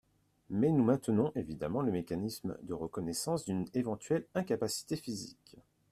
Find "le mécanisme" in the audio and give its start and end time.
1.83-2.57